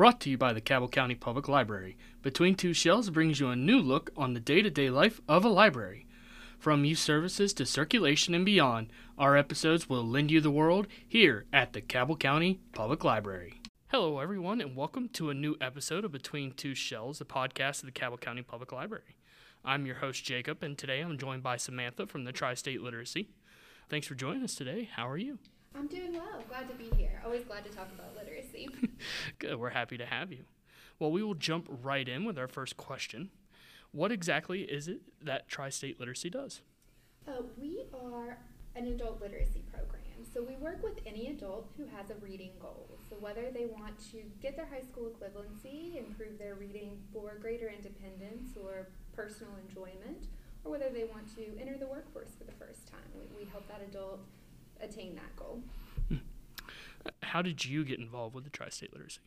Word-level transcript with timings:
Brought 0.00 0.18
to 0.20 0.30
you 0.30 0.38
by 0.38 0.54
the 0.54 0.62
Cabell 0.62 0.88
County 0.88 1.14
Public 1.14 1.46
Library. 1.46 1.98
Between 2.22 2.54
Two 2.54 2.72
Shelves 2.72 3.10
brings 3.10 3.38
you 3.38 3.48
a 3.48 3.54
new 3.54 3.78
look 3.78 4.10
on 4.16 4.32
the 4.32 4.40
day 4.40 4.62
to 4.62 4.70
day 4.70 4.88
life 4.88 5.20
of 5.28 5.44
a 5.44 5.50
library. 5.50 6.06
From 6.58 6.86
youth 6.86 7.00
services 7.00 7.52
to 7.52 7.66
circulation 7.66 8.34
and 8.34 8.42
beyond, 8.42 8.94
our 9.18 9.36
episodes 9.36 9.90
will 9.90 10.02
lend 10.02 10.30
you 10.30 10.40
the 10.40 10.50
world 10.50 10.86
here 11.06 11.44
at 11.52 11.74
the 11.74 11.82
Cabell 11.82 12.16
County 12.16 12.60
Public 12.72 13.04
Library. 13.04 13.60
Hello, 13.88 14.20
everyone, 14.20 14.62
and 14.62 14.74
welcome 14.74 15.10
to 15.10 15.28
a 15.28 15.34
new 15.34 15.54
episode 15.60 16.06
of 16.06 16.12
Between 16.12 16.52
Two 16.52 16.74
Shelves, 16.74 17.20
a 17.20 17.26
podcast 17.26 17.80
of 17.80 17.84
the 17.84 17.92
Cabell 17.92 18.16
County 18.16 18.40
Public 18.40 18.72
Library. 18.72 19.18
I'm 19.66 19.84
your 19.84 19.96
host, 19.96 20.24
Jacob, 20.24 20.62
and 20.62 20.78
today 20.78 21.02
I'm 21.02 21.18
joined 21.18 21.42
by 21.42 21.58
Samantha 21.58 22.06
from 22.06 22.24
the 22.24 22.32
Tri 22.32 22.54
State 22.54 22.80
Literacy. 22.80 23.28
Thanks 23.90 24.06
for 24.06 24.14
joining 24.14 24.44
us 24.44 24.54
today. 24.54 24.88
How 24.96 25.06
are 25.06 25.18
you? 25.18 25.40
I'm 25.74 25.86
doing 25.86 26.12
well. 26.12 26.42
Glad 26.48 26.68
to 26.68 26.74
be 26.74 26.90
here. 26.96 27.22
Always 27.24 27.44
glad 27.44 27.64
to 27.64 27.70
talk 27.70 27.88
about 27.94 28.14
literacy. 28.16 28.68
Good. 29.38 29.56
We're 29.56 29.70
happy 29.70 29.96
to 29.98 30.06
have 30.06 30.32
you. 30.32 30.44
Well, 30.98 31.12
we 31.12 31.22
will 31.22 31.34
jump 31.34 31.68
right 31.82 32.06
in 32.06 32.24
with 32.24 32.38
our 32.38 32.48
first 32.48 32.76
question. 32.76 33.30
What 33.92 34.12
exactly 34.12 34.62
is 34.62 34.88
it 34.88 35.00
that 35.22 35.48
Tri 35.48 35.70
State 35.70 35.98
Literacy 35.98 36.28
does? 36.30 36.60
Uh, 37.26 37.42
we 37.58 37.84
are 37.94 38.38
an 38.76 38.86
adult 38.88 39.20
literacy 39.20 39.62
program. 39.72 40.00
So 40.32 40.42
we 40.42 40.56
work 40.56 40.82
with 40.82 40.98
any 41.06 41.28
adult 41.28 41.70
who 41.76 41.84
has 41.96 42.10
a 42.10 42.14
reading 42.16 42.52
goal. 42.60 42.86
So 43.08 43.16
whether 43.16 43.50
they 43.50 43.66
want 43.66 43.98
to 44.12 44.18
get 44.42 44.56
their 44.56 44.66
high 44.66 44.82
school 44.82 45.10
equivalency, 45.10 45.96
improve 45.96 46.38
their 46.38 46.54
reading 46.54 46.98
for 47.12 47.36
greater 47.40 47.68
independence 47.68 48.56
or 48.62 48.88
personal 49.14 49.52
enjoyment, 49.66 50.28
or 50.64 50.70
whether 50.70 50.90
they 50.90 51.04
want 51.04 51.34
to 51.36 51.58
enter 51.58 51.78
the 51.78 51.86
workforce 51.86 52.30
for 52.38 52.44
the 52.44 52.52
first 52.52 52.86
time, 52.86 53.00
we, 53.14 53.44
we 53.44 53.50
help 53.50 53.66
that 53.68 53.80
adult 53.82 54.20
attain 54.82 55.14
that 55.16 55.34
goal. 55.36 55.62
How 57.22 57.42
did 57.42 57.64
you 57.64 57.84
get 57.84 57.98
involved 57.98 58.34
with 58.34 58.44
the 58.44 58.50
Tri 58.50 58.68
State 58.68 58.92
Literacy? 58.92 59.20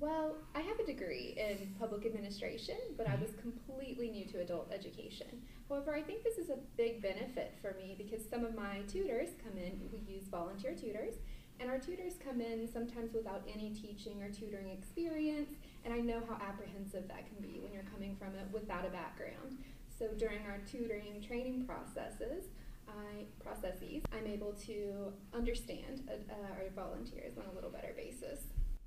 Well, 0.00 0.36
I 0.54 0.60
have 0.60 0.78
a 0.80 0.84
degree 0.84 1.34
in 1.36 1.74
public 1.78 2.04
administration, 2.04 2.76
but 2.96 3.08
I 3.08 3.14
was 3.14 3.30
mm-hmm. 3.30 3.50
completely 3.50 4.10
new 4.10 4.24
to 4.26 4.40
adult 4.40 4.72
education. 4.72 5.42
However, 5.68 5.94
I 5.94 6.02
think 6.02 6.24
this 6.24 6.36
is 6.36 6.50
a 6.50 6.58
big 6.76 7.00
benefit 7.00 7.54
for 7.62 7.76
me 7.78 7.94
because 7.96 8.20
some 8.28 8.44
of 8.44 8.54
my 8.54 8.80
tutors 8.88 9.30
come 9.42 9.56
in, 9.56 9.80
we 9.92 10.00
use 10.12 10.24
volunteer 10.24 10.74
tutors, 10.74 11.14
and 11.60 11.70
our 11.70 11.78
tutors 11.78 12.14
come 12.22 12.40
in 12.40 12.68
sometimes 12.70 13.14
without 13.14 13.42
any 13.52 13.70
teaching 13.70 14.20
or 14.20 14.28
tutoring 14.28 14.70
experience, 14.70 15.54
and 15.84 15.94
I 15.94 16.00
know 16.00 16.20
how 16.28 16.34
apprehensive 16.44 17.06
that 17.08 17.26
can 17.26 17.40
be 17.40 17.60
when 17.60 17.72
you're 17.72 17.86
coming 17.92 18.16
from 18.16 18.34
it 18.34 18.46
without 18.52 18.84
a 18.84 18.90
background. 18.90 19.58
So 19.96 20.08
during 20.18 20.40
our 20.46 20.58
tutoring 20.70 21.22
training 21.26 21.66
processes, 21.66 22.46
I 22.88 23.24
processes, 23.42 24.02
I'm 24.12 24.26
able 24.26 24.52
to 24.66 25.12
understand 25.32 26.08
uh, 26.08 26.34
our 26.54 26.70
volunteers 26.74 27.36
on 27.38 27.44
a 27.50 27.54
little 27.54 27.70
better 27.70 27.92
basis. 27.96 28.40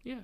Yeah. 0.03 0.21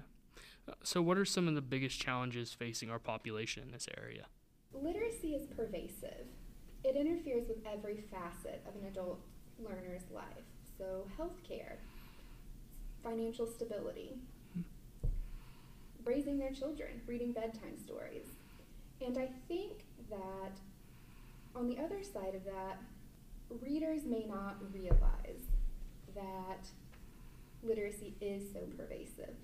Uh, 0.68 0.74
so, 0.84 1.02
what 1.02 1.18
are 1.18 1.26
some 1.26 1.48
of 1.48 1.56
the 1.56 1.62
biggest 1.62 2.00
challenges 2.00 2.54
facing 2.54 2.90
our 2.90 3.00
population 3.00 3.64
in 3.64 3.72
this 3.72 3.88
area? 3.98 4.26
Literacy 4.74 5.36
is 5.36 5.46
pervasive. 5.48 6.28
It 6.84 6.96
interferes 6.96 7.48
with 7.48 7.58
every 7.66 8.04
facet 8.12 8.64
of 8.68 8.82
an 8.82 8.88
adult 8.88 9.20
learner's 9.60 10.04
life. 10.14 10.46
So, 10.78 11.06
healthcare, 11.20 11.76
financial 13.04 13.46
stability, 13.46 14.18
raising 16.06 16.38
their 16.38 16.52
children, 16.52 17.02
reading 17.08 17.32
bedtime 17.32 17.78
stories. 17.78 18.28
And 19.06 19.18
I 19.18 19.30
think 19.48 19.84
that 20.10 20.60
on 21.56 21.68
the 21.68 21.78
other 21.78 22.04
side 22.04 22.36
of 22.36 22.44
that, 22.46 22.80
readers 23.62 24.06
may 24.06 24.26
not 24.26 24.58
realize 24.73 25.44
that 26.16 26.68
literacy 27.62 28.16
is 28.22 28.44
so 28.52 28.60
pervasive. 28.77 29.36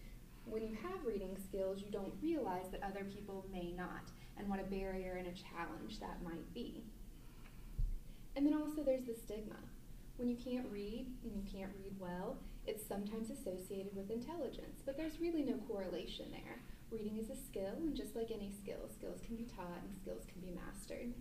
When 0.45 0.63
you 0.63 0.75
have 0.75 1.05
reading 1.05 1.37
skills, 1.47 1.81
you 1.81 1.91
don't 1.91 2.13
realize 2.21 2.65
that 2.71 2.83
other 2.83 3.03
people 3.03 3.45
may 3.51 3.71
not, 3.71 4.09
and 4.37 4.47
what 4.47 4.59
a 4.59 4.63
barrier 4.63 5.15
and 5.17 5.27
a 5.27 5.31
challenge 5.31 5.99
that 5.99 6.23
might 6.23 6.53
be. 6.53 6.83
And 8.35 8.45
then 8.45 8.53
also, 8.53 8.83
there's 8.83 9.05
the 9.05 9.13
stigma. 9.13 9.57
When 10.17 10.29
you 10.29 10.35
can't 10.35 10.71
read 10.71 11.07
and 11.23 11.33
you 11.35 11.43
can't 11.51 11.71
read 11.77 11.93
well, 11.99 12.37
it's 12.65 12.85
sometimes 12.85 13.29
associated 13.29 13.95
with 13.95 14.11
intelligence, 14.11 14.81
but 14.85 14.97
there's 14.97 15.19
really 15.19 15.43
no 15.43 15.57
correlation 15.67 16.25
there. 16.31 16.59
Reading 16.91 17.17
is 17.17 17.29
a 17.29 17.35
skill, 17.35 17.73
and 17.77 17.95
just 17.95 18.15
like 18.15 18.31
any 18.31 18.51
skill, 18.51 18.89
skills 18.91 19.21
can 19.25 19.35
be 19.35 19.45
taught 19.45 19.81
and 19.83 19.95
skills 19.95 20.23
can 20.31 20.41
be 20.41 20.51
mastered 20.51 21.13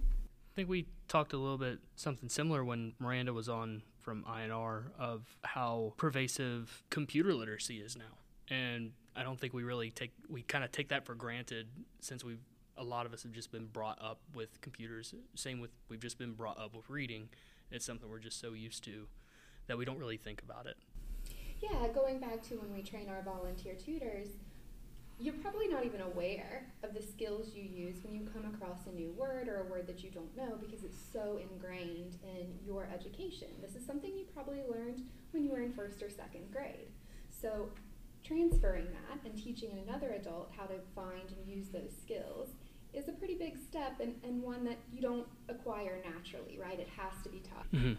think 0.55 0.69
we 0.69 0.87
talked 1.09 1.33
a 1.33 1.39
little 1.39 1.59
bit 1.59 1.79
something 1.97 2.29
similar 2.29 2.65
when 2.65 2.93
Miranda 2.99 3.33
was 3.33 3.49
on 3.49 3.83
from 4.01 4.25
INR 4.25 4.85
of 4.99 5.27
how 5.43 5.93
pervasive 5.97 6.83
computer 6.91 7.35
literacy 7.35 7.79
is 7.79 7.97
now. 7.97 8.55
And 8.55 8.93
I 9.15 9.23
don't 9.23 9.39
think 9.39 9.53
we 9.53 9.63
really 9.63 9.91
take 9.91 10.13
we 10.29 10.43
kind 10.43 10.65
of 10.65 10.73
take 10.73 10.89
that 10.89 11.05
for 11.05 11.15
granted 11.15 11.67
since 12.01 12.25
we've 12.25 12.41
a 12.77 12.85
lot 12.85 13.07
of 13.07 13.13
us 13.13 13.25
have 13.25 13.33
just 13.33 13.51
been 13.51 13.67
brought 13.67 13.99
up 14.01 14.21
with 14.35 14.61
computers. 14.61 15.15
Same 15.35 15.61
with 15.61 15.71
we've 15.89 16.01
just 16.01 16.19
been 16.19 16.33
brought 16.33 16.59
up 16.59 16.75
with 16.75 16.89
reading. 16.89 17.29
It's 17.71 17.85
something 17.85 18.09
we're 18.09 18.21
just 18.21 18.41
so 18.41 18.53
used 18.53 18.85
to 18.85 19.09
that 19.67 19.77
we 19.77 19.85
don't 19.85 19.99
really 19.99 20.17
think 20.17 20.43
about 20.43 20.67
it. 20.67 20.77
Yeah, 21.61 21.89
going 21.89 22.21
back 22.21 22.43
to 22.45 22.55
when 22.55 22.73
we 22.73 22.83
train 22.83 23.09
our 23.09 23.21
volunteer 23.23 23.75
tutors, 23.75 24.29
you're 25.21 25.35
probably 25.35 25.67
not 25.67 25.85
even 25.85 26.01
aware 26.01 26.67
of 26.85 26.95
the 26.95 27.03
skills 27.03 27.53
you 27.55 27.63
use 27.63 27.97
when 28.05 28.15
you 28.15 28.29
come 28.33 28.45
across 28.55 28.87
a 28.87 28.93
new 28.93 29.11
word 29.17 29.49
or 29.49 29.61
a 29.61 29.65
word 29.65 29.87
that 29.89 30.03
you 30.03 30.11
don't 30.11 30.35
know 30.37 30.57
because 30.61 30.85
it's 30.85 30.99
so 31.13 31.41
ingrained 31.51 32.17
in 32.23 32.47
your 32.65 32.89
education. 32.95 33.49
This 33.61 33.75
is 33.75 33.85
something 33.85 34.17
you 34.17 34.25
probably 34.33 34.63
learned 34.69 35.03
when 35.33 35.43
you 35.45 35.51
were 35.51 35.61
in 35.61 35.73
first 35.73 36.03
or 36.03 36.11
second 36.11 36.53
grade. 36.53 36.89
So, 37.31 37.71
transferring 38.25 38.87
that 38.87 39.25
and 39.25 39.37
teaching 39.37 39.71
another 39.87 40.11
adult 40.11 40.51
how 40.57 40.65
to 40.65 40.75
find 40.95 41.31
and 41.31 41.47
use 41.47 41.69
those 41.69 41.93
skills 42.01 42.51
is 42.93 43.09
a 43.09 43.13
pretty 43.13 43.35
big 43.35 43.57
step 43.57 44.01
and, 44.01 44.15
and 44.25 44.43
one 44.43 44.65
that 44.65 44.79
you 44.93 45.01
don't 45.01 45.27
acquire 45.49 46.03
naturally, 46.05 46.59
right? 46.61 46.79
It 46.79 46.89
has 46.97 47.23
to 47.23 47.29
be 47.29 47.41
taught. 47.41 47.71
Mm-hmm. 47.73 47.95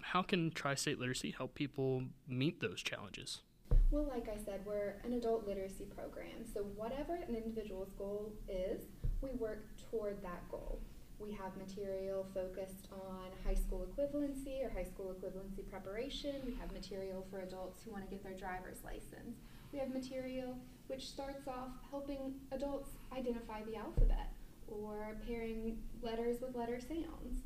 How 0.00 0.22
can 0.22 0.50
Tri 0.50 0.74
State 0.74 0.98
Literacy 0.98 1.34
help 1.36 1.54
people 1.54 2.04
meet 2.26 2.60
those 2.60 2.82
challenges? 2.82 3.42
Well, 3.90 4.04
like 4.04 4.28
I 4.28 4.36
said, 4.44 4.60
we're 4.66 4.96
an 5.02 5.14
adult 5.14 5.46
literacy 5.46 5.86
program. 5.96 6.44
So, 6.52 6.60
whatever 6.76 7.14
an 7.14 7.34
individual's 7.34 7.90
goal 7.96 8.34
is, 8.46 8.82
we 9.22 9.30
work 9.30 9.64
toward 9.90 10.22
that 10.22 10.46
goal. 10.50 10.78
We 11.18 11.32
have 11.32 11.56
material 11.56 12.26
focused 12.34 12.88
on 12.92 13.30
high 13.46 13.54
school 13.54 13.86
equivalency 13.88 14.62
or 14.62 14.68
high 14.68 14.84
school 14.84 15.14
equivalency 15.14 15.68
preparation. 15.70 16.34
We 16.44 16.54
have 16.56 16.70
material 16.72 17.26
for 17.30 17.40
adults 17.40 17.80
who 17.82 17.90
want 17.90 18.04
to 18.04 18.10
get 18.10 18.22
their 18.22 18.34
driver's 18.34 18.84
license. 18.84 19.38
We 19.72 19.78
have 19.78 19.88
material 19.88 20.58
which 20.88 21.08
starts 21.08 21.48
off 21.48 21.68
helping 21.90 22.34
adults 22.52 22.90
identify 23.16 23.62
the 23.64 23.76
alphabet 23.76 24.32
or 24.68 25.16
pairing 25.26 25.78
letters 26.02 26.40
with 26.42 26.54
letter 26.54 26.78
sounds. 26.78 27.40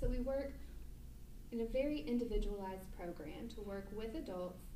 So, 0.00 0.08
we 0.08 0.20
work 0.20 0.52
in 1.50 1.62
a 1.62 1.66
very 1.66 2.00
individualized 2.00 2.86
program 2.96 3.48
to 3.56 3.60
work 3.62 3.88
with 3.92 4.14
adults 4.14 4.67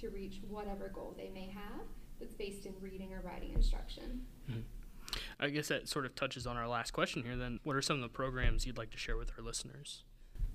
to 0.00 0.10
reach 0.10 0.40
whatever 0.48 0.88
goal 0.88 1.14
they 1.16 1.30
may 1.30 1.48
have 1.48 1.86
that's 2.20 2.34
based 2.34 2.66
in 2.66 2.74
reading 2.80 3.12
or 3.12 3.20
writing 3.20 3.52
instruction. 3.54 4.22
Mm-hmm. 4.50 4.60
I 5.38 5.48
guess 5.50 5.68
that 5.68 5.88
sort 5.88 6.06
of 6.06 6.14
touches 6.14 6.46
on 6.46 6.56
our 6.56 6.68
last 6.68 6.92
question 6.92 7.22
here 7.22 7.36
then. 7.36 7.60
What 7.62 7.76
are 7.76 7.82
some 7.82 7.96
of 7.96 8.02
the 8.02 8.08
programs 8.08 8.66
you'd 8.66 8.78
like 8.78 8.90
to 8.90 8.98
share 8.98 9.16
with 9.16 9.32
our 9.38 9.44
listeners? 9.44 10.02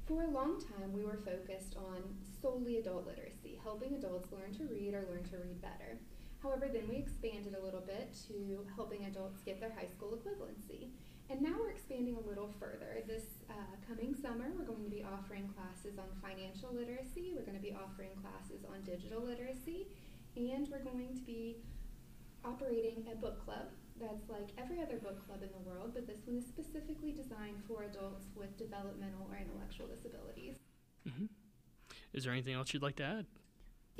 For 0.08 0.24
a 0.24 0.30
long 0.30 0.60
time, 0.60 0.92
we 0.94 1.04
were 1.04 1.20
focused 1.24 1.76
on 1.78 2.04
solely 2.42 2.78
adult 2.78 3.08
literacy, 3.08 3.60
helping 3.64 3.96
adults 3.96 4.32
learn 4.32 4.54
to 4.58 4.66
read 4.66 4.94
or 4.94 5.06
learn 5.10 5.24
to 5.32 5.38
read 5.38 5.62
better. 5.62 6.00
However, 6.42 6.68
then 6.72 6.88
we 6.90 6.96
expanded 6.96 7.54
a 7.54 7.64
little 7.64 7.82
bit 7.82 8.16
to 8.28 8.66
helping 8.76 9.06
adults 9.06 9.42
get 9.46 9.60
their 9.60 9.72
high 9.72 9.86
school 9.86 10.18
equivalency. 10.18 10.90
And 11.32 11.42
now 11.42 11.56
we're 11.58 11.70
expanding 11.70 12.18
a 12.18 12.28
little 12.28 12.50
further. 12.60 13.00
This 13.08 13.24
uh, 13.50 13.54
coming 13.88 14.14
summer, 14.22 14.52
we're 14.52 14.66
going 14.66 14.84
to 14.84 14.90
be 14.90 15.02
offering 15.02 15.48
classes 15.56 15.98
on 15.98 16.12
financial 16.22 16.76
literacy, 16.76 17.32
we're 17.34 17.48
going 17.48 17.56
to 17.56 17.64
be 17.64 17.72
offering 17.72 18.12
classes 18.20 18.66
on 18.68 18.84
digital 18.84 19.24
literacy, 19.24 19.88
and 20.36 20.68
we're 20.68 20.84
going 20.84 21.16
to 21.16 21.24
be 21.24 21.56
operating 22.44 23.06
a 23.10 23.16
book 23.16 23.46
club 23.46 23.72
that's 23.96 24.28
like 24.28 24.50
every 24.58 24.82
other 24.82 24.98
book 24.98 25.26
club 25.26 25.42
in 25.42 25.50
the 25.56 25.70
world, 25.70 25.92
but 25.94 26.06
this 26.06 26.20
one 26.26 26.36
is 26.36 26.46
specifically 26.46 27.14
designed 27.14 27.64
for 27.66 27.84
adults 27.84 28.26
with 28.36 28.58
developmental 28.58 29.30
or 29.32 29.38
intellectual 29.38 29.88
disabilities. 29.88 30.58
Mm-hmm. 31.08 31.26
Is 32.12 32.26
there 32.26 32.34
anything 32.34 32.56
else 32.56 32.74
you'd 32.74 32.84
like 32.84 32.98
to 32.98 33.06
add? 33.06 33.26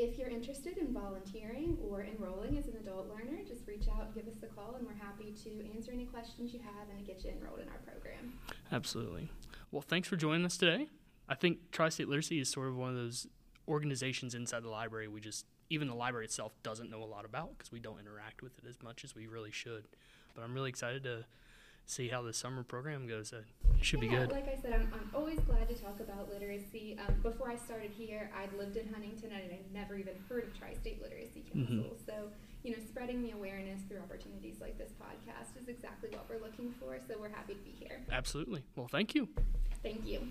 If 0.02 0.18
you're 0.18 0.30
interested 0.30 0.80
in 0.80 0.92
volunteering 0.92 1.78
or 1.88 2.04
enrolling 2.04 2.58
as 2.58 2.66
an 2.66 2.76
adult 2.76 3.08
learner, 3.08 3.44
just 3.48 3.68
reach 3.68 3.88
out 3.88 4.16
give 4.16 4.26
us 4.26 4.34
a 4.42 4.48
call, 4.48 4.74
and 4.74 4.88
we're 4.88 4.96
happy 4.96 5.32
to 5.44 5.76
answer 5.76 5.92
any 5.92 6.06
questions 6.06 6.52
you 6.52 6.60
have 6.60 6.90
and 6.90 6.98
to 6.98 7.06
get 7.06 7.24
you 7.24 7.30
enrolled 7.30 7.60
in 7.60 7.68
our 7.70 7.78
program. 7.86 8.34
Absolutely. 8.72 9.30
Well, 9.70 9.84
thanks 9.84 10.08
for 10.08 10.16
joining 10.16 10.44
us 10.44 10.58
today. 10.58 10.88
I 11.30 11.36
think 11.36 11.70
Tri 11.72 11.90
State 11.90 12.08
Literacy 12.08 12.40
is 12.40 12.50
sort 12.50 12.68
of 12.68 12.78
one 12.78 12.90
of 12.90 12.96
those 12.96 13.28
organizations 13.68 14.34
inside 14.34 14.64
the 14.64 14.70
library 14.70 15.08
we 15.08 15.22
just, 15.22 15.46
even 15.70 15.88
the 15.88 15.94
library 15.94 16.26
itself, 16.26 16.52
doesn't 16.64 16.90
know 16.90 17.04
a 17.04 17.06
lot 17.06 17.24
about 17.24 17.56
because 17.56 17.72
we 17.72 17.80
don't 17.80 18.00
interact 18.00 18.42
with 18.42 18.58
it 18.58 18.68
as 18.68 18.82
much 18.82 19.04
as 19.04 19.14
we 19.14 19.28
really 19.28 19.52
should. 19.52 19.84
But 20.34 20.42
I'm 20.42 20.56
really 20.56 20.70
excited 20.70 21.04
to 21.04 21.26
see 21.86 22.08
how 22.08 22.22
the 22.22 22.34
summer 22.34 22.64
program 22.64 23.08
goes. 23.08 23.34
It 23.34 23.44
should 23.82 24.00
be 24.00 24.08
good. 24.08 24.32
Like 24.32 24.48
I 24.48 24.60
said, 24.62 24.74
I'm, 24.74 24.92
I'm 24.94 25.10
always 25.14 25.40
glad 25.42 25.68
to 25.70 25.76
talk 25.76 26.00
about 26.00 26.30
literacy. 26.32 26.98
Um, 27.06 27.16
before 27.22 27.50
I 27.50 27.56
started 27.56 27.92
here, 27.92 28.30
I'd 28.38 28.54
lived 28.58 28.78
in 28.78 28.88
Huntington 28.94 29.32
and 29.32 29.52
I'd 29.52 29.74
never 29.74 29.96
even 29.96 30.14
heard 30.30 30.44
of 30.46 30.58
Tri 30.58 30.74
State 30.74 31.02
Literacy 31.02 31.44
Mhm. 31.56 31.68
Council. 31.68 31.98
So, 32.06 32.14
you 32.64 32.72
know, 32.72 32.78
spreading 32.88 33.24
the 33.24 33.32
awareness 33.32 33.82
through 33.90 34.00
opportunities 34.00 34.62
like 34.62 34.78
this 34.78 34.92
podcast 35.02 35.60
is 35.62 35.68
exactly 35.68 36.10
what 36.12 36.26
we're 36.30 36.40
looking 36.46 36.72
for. 36.80 36.98
So, 37.08 37.16
we're 37.20 37.30
happy 37.30 37.56
to 37.56 37.60
be 37.62 37.72
here. 37.80 38.00
Absolutely. 38.12 38.64
Well, 38.76 38.88
thank 38.88 39.14
you. 39.16 39.28
Thank 39.84 40.06
you. 40.06 40.30